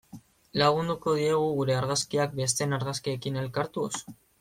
Lagunduko 0.61 1.13
diegu 1.21 1.53
gure 1.61 1.77
argazkiak 1.83 2.37
besteen 2.43 2.77
argazkiekin 2.83 3.43
elkartuz? 3.47 3.91